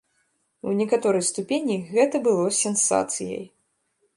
[0.69, 3.45] У некаторай ступені гэта было сенсацыяй.